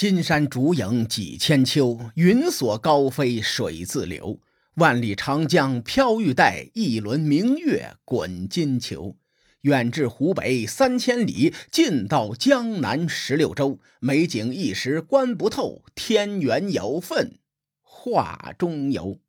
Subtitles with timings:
[0.00, 4.40] 金山竹影几千秋，云锁高飞水自流。
[4.76, 9.18] 万里长江飘玉带，一轮明月滚金球。
[9.60, 13.78] 远至湖北三千里，近到江南十六州。
[13.98, 17.38] 美景一时观不透，天缘有份
[17.82, 19.20] 画中游。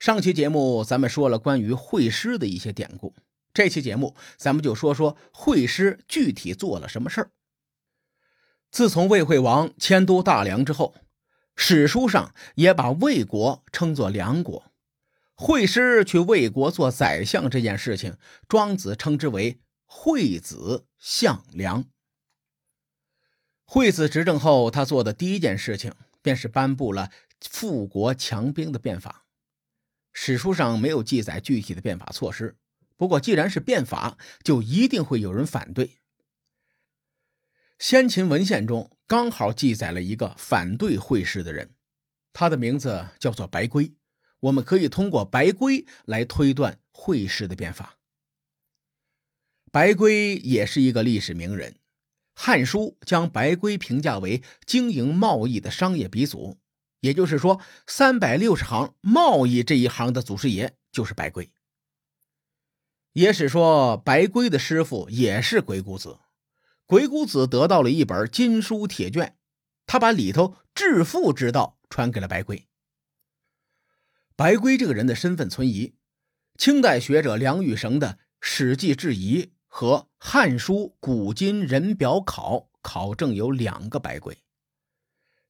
[0.00, 3.14] 上期节目咱们说了关于会师的一些典故，
[3.54, 7.30] 这期节目咱们就说说会师具体做了什么事儿。
[8.70, 10.94] 自从魏惠王迁都大梁之后，
[11.56, 14.64] 史书上也把魏国称作梁国。
[15.34, 21.86] 惠师去魏国做宰相这件事情，庄子称之为“惠子相梁”。
[23.64, 27.10] 惠子执政后，他做的第一件事情便是颁布了
[27.40, 29.24] 富国强兵的变法。
[30.12, 32.56] 史书上没有记载具体的变法措施，
[32.96, 35.99] 不过既然是变法，就一定会有人反对。
[37.80, 41.70] 先秦文献中刚好记载了一个反对惠氏的人，
[42.30, 43.94] 他的名字叫做白圭。
[44.40, 47.96] 我们可以通过白圭来推断惠氏的变法。
[49.72, 51.72] 白圭也是一个历史名人，
[52.34, 56.58] 《汉书》将白圭评价为经营贸易的商业鼻祖，
[57.00, 61.50] 也就是说，三百六十行贸易这一行的祖师爷就是白圭。
[63.14, 66.18] 野史说，白圭的师傅也是鬼谷子。
[66.90, 69.36] 鬼谷子得到了一本金书铁卷，
[69.86, 72.66] 他把里头致富之道传给了白圭。
[74.34, 75.94] 白圭这个人的身份存疑，
[76.58, 78.08] 清代学者梁羽绳的
[78.40, 84.42] 《史记质疑》和《汉书古今人表考》考证有两个白圭，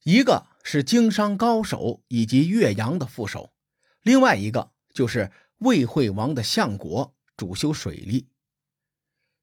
[0.05, 3.55] 一个是经商高手以及岳阳的副手，
[4.03, 8.29] 另外一个就是魏惠王的相国，主修水利。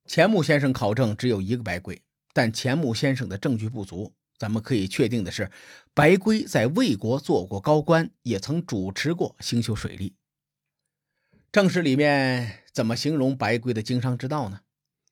[0.07, 2.01] 钱穆先生考证只有一个白圭，
[2.33, 4.13] 但钱穆先生的证据不足。
[4.37, 5.51] 咱们可以确定的是，
[5.93, 10.15] 白圭在魏国做过高官，也曾主持过兴修水利。
[11.51, 14.61] 正史里面怎么形容白圭的经商之道呢？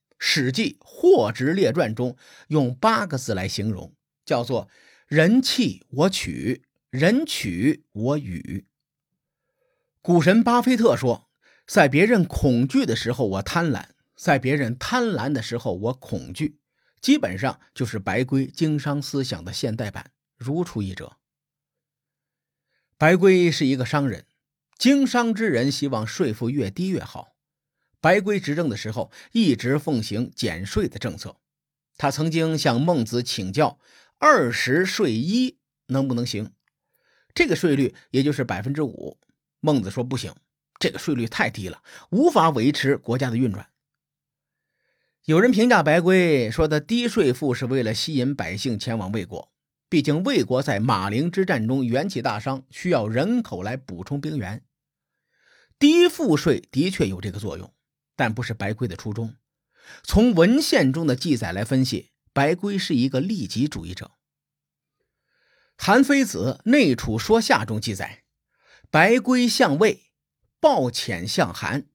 [0.18, 2.16] 《史记·货殖列传》中
[2.50, 4.70] 用八个字来形容，叫做
[5.08, 8.66] “人弃我取，人取我与”。
[10.02, 11.30] 股神巴菲特说
[11.66, 13.86] ：“在别人恐惧的时候，我贪婪。”
[14.16, 16.58] 在别人贪婪的时候，我恐惧，
[17.02, 21.18] 基本上就是白圭经商思想的现代版，如出一辙。
[22.98, 24.26] 白圭是一个商人，
[24.78, 27.36] 经商之人希望税负越低越好。
[28.00, 31.38] 白圭执政的时候，一直奉行减税的政策。
[31.98, 33.80] 他曾经向孟子请教
[34.20, 36.54] ：“二十税一能不能行？”
[37.36, 39.18] 这个税率也就是百分之五。
[39.60, 40.34] 孟子说：“不行，
[40.80, 43.70] 这个税率太低了，无法维持国家的运转。”
[45.26, 49.52] 有人评价白圭说的低税赋是为了吸引百姓前往魏国，
[49.90, 54.64] 毕竟魏国在马陵之战中元气大伤，需要人口来补充兵源。
[55.80, 57.74] 低赋税的确有这个作用，
[58.16, 59.34] 但不是白圭的初衷。
[60.04, 64.12] 从文献中的记载来分析，白圭是一个利己主义者。
[65.76, 68.26] 韩非子《内储说下》中记载，
[68.92, 70.04] 白圭向魏，
[70.60, 71.88] 抱遣向韩。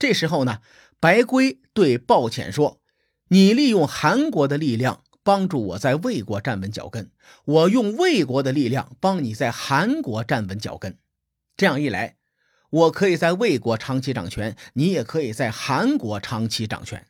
[0.00, 0.60] 这时候呢？
[1.00, 2.82] 白圭对鲍潜说
[3.28, 7.10] ：“你利用韩国的力量帮助我在魏国站稳脚跟，
[7.46, 10.98] 我用魏国的力量帮你在韩国站稳脚跟。
[11.56, 12.18] 这样一来，
[12.68, 17.06] 我可以在魏国长期掌权，你也可以在韩国长期掌权。”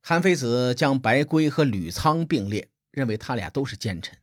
[0.00, 4.16] 韩非子将白圭和吕仓并列，认为他俩都是奸臣。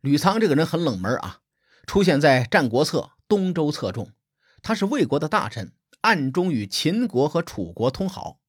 [0.00, 1.40] 吕仓这个人很冷门啊，
[1.88, 4.12] 出现在《战国策·东周策》中，
[4.62, 5.72] 他是魏国的大臣。
[6.02, 8.40] 暗中与秦国和楚国通好，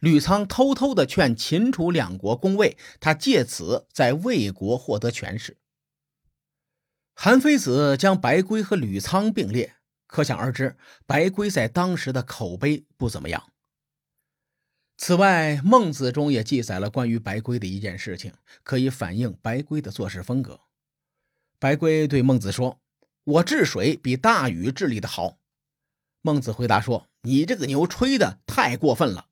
[0.00, 5.58] 吕仓偷偷的劝秦楚两国攻魏，他借此在魏国获得权势。
[7.14, 13.52] 韩非子将白圭和吕仓并列，可想而知，白圭在当时的口碑不怎么样。
[14.96, 18.32] 此外，孟子中也记载了关于白圭的一件事情，
[18.62, 20.60] 可以反映白圭的做事风格。
[21.58, 22.80] 白圭对孟子说
[23.24, 25.38] ：“我治水比大禹治理的好。”
[26.26, 29.26] 孟子回答说：“你这个牛吹的太过分了。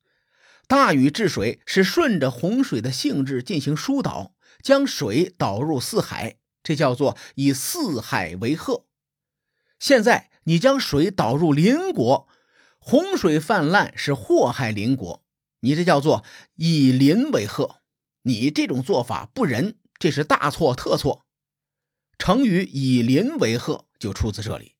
[0.66, 8.84] 大禹治水是顺着洪水的性质进行疏导，将水导入四海，这叫做以四海为壑。
[9.78, 12.28] 现在你将水导入邻国，
[12.78, 15.24] 洪水泛滥是祸害邻国，
[15.60, 16.22] 你这叫做
[16.56, 17.80] 以邻为壑。
[18.24, 21.24] 你这种做法不仁，这是大错特错。
[22.18, 24.74] 成语‘以邻为壑’就出自这里。”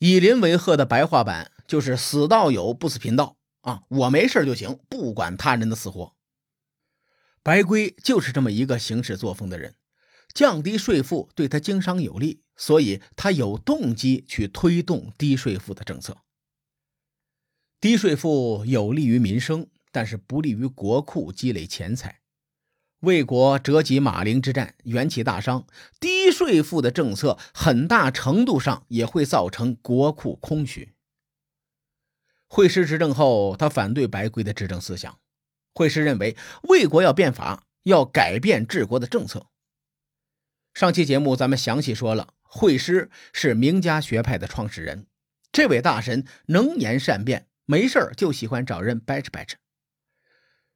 [0.00, 6.16] 以邻为壑的白话版就是“死道友不死贫道”啊，我没事就行，不管他人的死活。
[7.42, 9.74] 白圭就是这么一个行事作风的人，
[10.32, 16.16] 降低税负对他经商有利，所以他有动机去推动低税负的政策。
[17.78, 22.19] 低税负有利于民生，但是不利于国库积累钱财。
[23.00, 25.66] 魏国折戟马陵之战，元气大伤。
[25.98, 30.92] 低税负的政策很大程度上也会造成国库空虚。
[32.46, 35.18] 惠施执政后，他反对白圭的执政思想。
[35.72, 39.46] 惠施认为魏国要变法，要改变治国的政策。
[40.74, 45.06] 上期节目咱们详细说了，惠施是名家学派的创始人。
[45.50, 49.56] 这位大神能言善辩，没事就喜欢找人掰扯掰扯。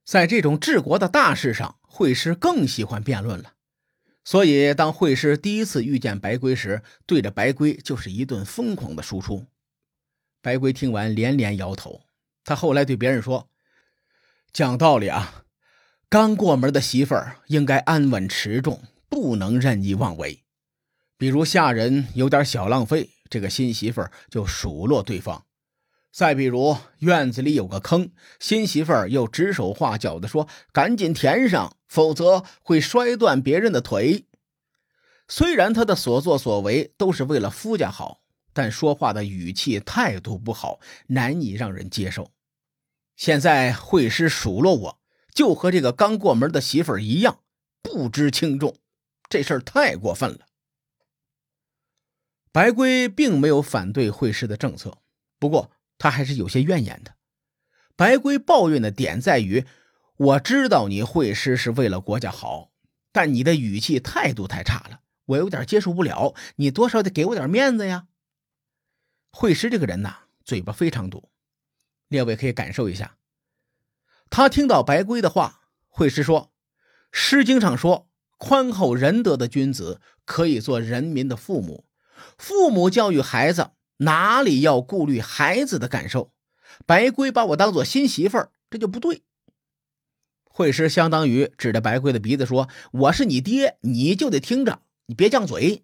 [0.05, 3.53] 在这种治国的大事上，惠施更喜欢辩论了。
[4.25, 9.47] 所以，当惠施第一次遇见白圭时，对着白圭就是一顿疯狂的输出。
[10.43, 12.01] 白圭听完连连摇头。
[12.43, 13.49] 他后来对别人说
[14.53, 15.45] ：“讲道理啊，
[16.09, 20.43] 刚过门的媳妇儿应该安稳持重，不能任意妄为。
[21.17, 25.47] 比如下人有点小浪费，这个新媳妇儿就数落对方。”
[26.13, 34.27] 再比如，院子里有个坑，新媳妇儿又指手画脚的说：“赶紧填上，否则会摔断别人的腿。”
[35.29, 38.21] 虽然他的所作所为都是为了夫家好，
[38.53, 42.33] 但说话的语气态度不好，难以让人接受。
[43.17, 45.01] 现在会师数落我，
[45.33, 47.41] 就和这个刚过门的媳妇儿一样，
[47.81, 48.77] 不知轻重，
[49.29, 50.41] 这事儿太过分了。
[52.51, 54.99] 白圭并没有反对会师的政策，
[55.39, 55.71] 不过。
[55.97, 57.15] 他还是有些怨言的。
[57.95, 59.65] 白圭抱怨的点在于：
[60.17, 62.71] 我知道你会师是为了国家好，
[63.13, 66.35] 但你的语气态度太差了，我有点接受不了。
[66.57, 68.07] 你多少得给我点面子呀。
[69.31, 71.31] 会师这个人呐，嘴巴非常毒，
[72.09, 73.17] 列位可以感受一下。
[74.31, 76.53] 他听到白圭的话，会师说
[77.11, 78.09] ：“《诗经》上说，
[78.39, 81.87] 宽厚仁德的君子可以做人民的父母，
[82.39, 86.33] 父母教育孩子。”哪里要顾虑孩子的感受？
[86.85, 89.23] 白圭把我当做新媳妇儿，这就不对。
[90.57, 95.83] 惠师相当于指着白圭的鼻子说：“我是你爹，你就得听着，你别犟嘴。”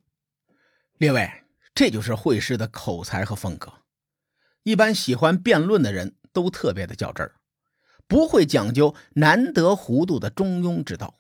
[0.97, 1.29] 列位，
[1.75, 3.73] 这就是惠师的口才和风格。
[4.63, 7.35] 一般喜欢辩论的人都特别的较真儿，
[8.07, 11.19] 不会讲究难得糊涂的中庸之道。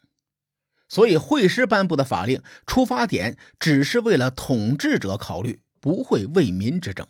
[0.88, 5.60] 所以惠师颁布的法令出发点只是为了统治者考虑。
[5.82, 7.08] 不会为民之政。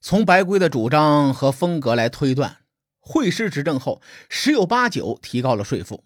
[0.00, 2.64] 从白圭的主张和风格来推断，
[3.08, 6.02] 惠施执政后十有八九提高了税负。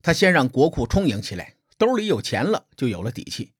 [0.00, 3.52] 他先让国库充盈起来，兜里有钱了，就有了底气。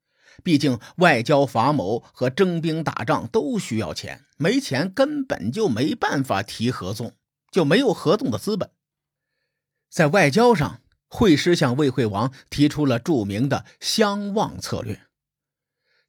[0.45, 7.17] 毕竟外交伐谋和征兵打仗都需要钱，没钱根本就没办法提合纵，
[7.51, 8.71] 就没有合纵的资本。
[9.91, 15.01] 在外交上，惠施向魏惠王提出了著名的相望策略。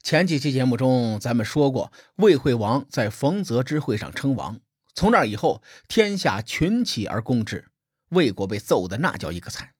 [0.03, 4.59] 前几期节目中，咱们说过，魏惠王在冯泽之会上称王，
[4.93, 7.69] 从那以后，天下群起而攻之，
[8.09, 9.73] 魏国被揍的那叫一个惨。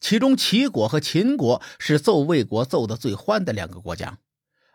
[0.00, 4.18] 其中，齐国和秦国是揍魏国揍的最欢的两个国家，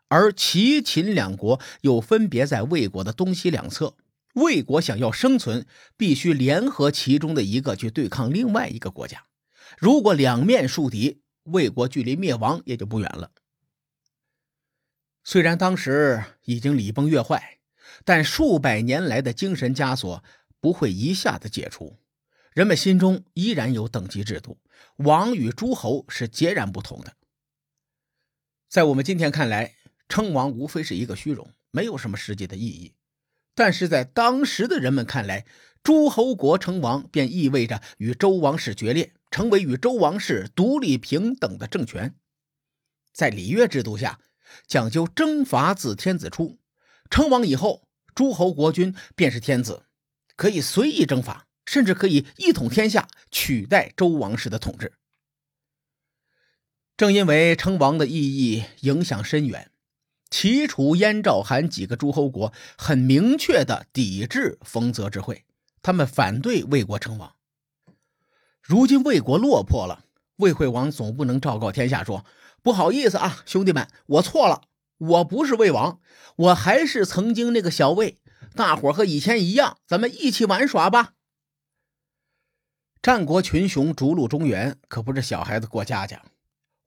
[0.07, 3.95] 而齐、秦两国又分别在魏国的东西两侧。
[4.35, 5.65] 魏国想要生存，
[5.97, 9.25] 必须联合其中的一个去对抗另外一个国家。
[9.77, 13.31] 如果两面树敌，魏国距离灭亡也就不远了。
[15.23, 17.56] 虽然当时已经礼崩乐坏，
[18.07, 20.23] 但数百年来的精神枷锁
[20.61, 21.97] 不会一下子解除，
[22.53, 24.57] 人们心中依然有等级制度，
[24.95, 27.17] 王与诸侯是截然不同的。
[28.69, 29.75] 在我们今天看来，
[30.07, 32.93] 称王无非是一个虚荣，没有什么实际的意义；
[33.53, 35.45] 但是在当时的人们看来，
[35.83, 42.15] 诸侯国称王便意味着与周王室决裂，成为与周王室独立平等的政权。
[43.11, 44.21] 在礼乐制度下。
[44.65, 46.57] 讲究征伐自天子出，
[47.09, 47.86] 称王以后，
[48.17, 49.83] 诸侯国君便是天子，
[50.35, 54.93] 可以随意征伐，甚至可以一统天下，取代周王室的统治。
[56.97, 59.69] 正因为称王的意义影响深远，
[60.31, 65.45] 齐、楚、燕、赵、韩几个诸侯国很明确的抵制冯泽之会，
[65.83, 67.35] 他们反对魏国称王。
[68.63, 70.05] 如今魏国落魄了，
[70.37, 72.25] 魏惠王总不能昭告天下说。
[72.63, 74.63] 不好意思啊，兄弟们，我错了，
[74.97, 75.99] 我不是魏王，
[76.37, 78.19] 我还是曾经那个小魏，
[78.55, 81.13] 大伙和以前一样，咱们一起玩耍吧。
[83.01, 86.23] 战国群雄逐鹿中原，可不是小孩子过家家。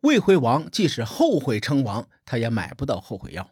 [0.00, 3.50] 魏惠王即使后悔称王，他也买不到后悔药。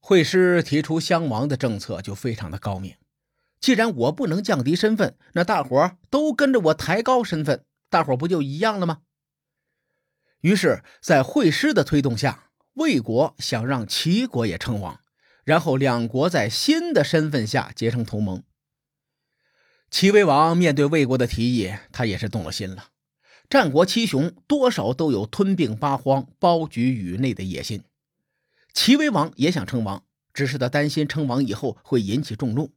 [0.00, 2.94] 惠施提出襄王的政策就非常的高明，
[3.60, 9.00] 既然我不能降低身份，那大伙都跟着我抬高身份，大伙不就一样了吗？
[10.40, 12.47] 于是，在惠师的推动下，
[12.78, 15.00] 魏国想让齐国也称王，
[15.44, 18.44] 然后两国在新的身份下结成同盟。
[19.90, 22.90] 齐威王面对魏国的提议，他也是动了心了。
[23.50, 27.82] 战国七雄多少都有吞并八荒、包举宇内的野心，
[28.72, 32.72] 齐威王也想称王，只是他担心称王以后会引起众怒。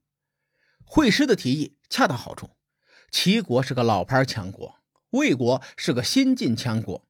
[0.83, 2.49] 惠师的提议恰到好处，
[3.11, 4.77] 齐国是个老牌强国，
[5.11, 7.05] 魏国是个新晋强国，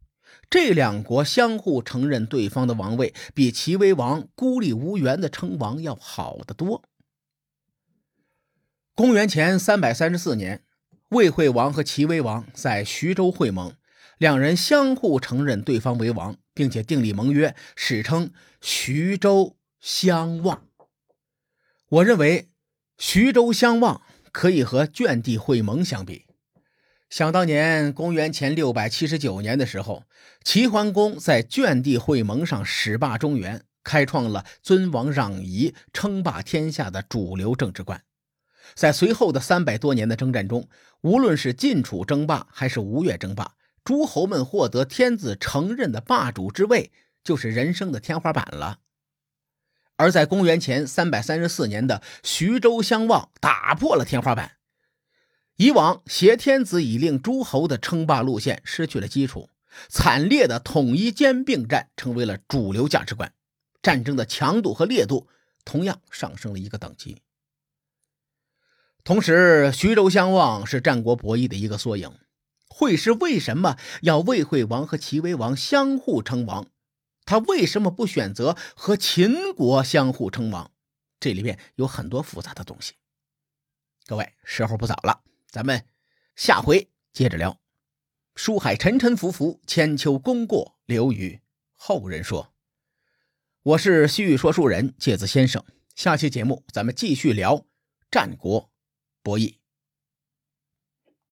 [0.52, 6.84] 这两国相互承认对方的王位，比齐威王孤立无援的称王要好得多。
[8.94, 10.64] 公元前三百三十四年。
[11.12, 13.74] 魏惠王和齐威王在徐州会盟，
[14.18, 18.32] 两人相互承认对方为王，并且订立盟约，史称
[18.62, 20.68] 徐州相望。
[21.90, 22.50] 我认为
[22.98, 26.28] 徐州相望可以和卷地会盟相比。
[27.12, 30.06] 想当年，公元前六百七十九年的时候，
[30.46, 38.02] 齐桓公在卷地会盟上始霸中原，开创了尊王攘夷、称霸天下的主流政治观。
[38.76, 40.70] 在随后的三百多年的征战中，
[41.02, 46.94] 无论是晋楚争霸还是吴越争霸，诸侯们获得天子承认的霸主之位，
[47.26, 48.80] 就是人生的天花板了。
[49.98, 54.61] 而在公元前三百三十四年的徐州相望，打破了天花板。
[55.62, 59.48] 以往挟天子以令诸侯的称霸路线失去了基础，
[59.90, 63.32] 惨烈的统一兼并战成为了主流价值观，
[63.84, 65.28] 战争的强度和烈度
[65.64, 67.22] 同样上升了一个等级。
[69.04, 72.12] 同时，徐州相望是战国博弈的一个缩影。
[72.68, 76.66] 惠师为什么要魏惠王和齐威王相互称王？
[77.24, 80.72] 他为什么不选择和秦国相互称王？
[81.20, 82.94] 这里面有很多复杂的东西。
[84.08, 85.22] 各位，时候不早了，
[85.52, 85.86] 咱们
[86.34, 87.60] 下回接着聊。
[88.36, 91.42] 书海沉沉浮浮，千秋功过留与
[91.74, 92.54] 后人说。
[93.62, 95.62] 我是西域说书人介子先生，
[95.94, 97.66] 下期节目咱们继续聊
[98.10, 98.72] 战国。
[99.22, 99.61] 博弈。